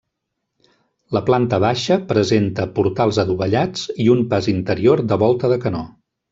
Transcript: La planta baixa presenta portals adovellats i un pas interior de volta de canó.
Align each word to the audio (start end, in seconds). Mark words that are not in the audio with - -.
La 1.17 1.21
planta 1.27 1.59
baixa 1.65 1.97
presenta 2.13 2.67
portals 2.79 3.21
adovellats 3.25 3.87
i 4.07 4.11
un 4.17 4.27
pas 4.35 4.51
interior 4.59 5.07
de 5.13 5.23
volta 5.29 5.55
de 5.57 5.63
canó. 5.69 5.89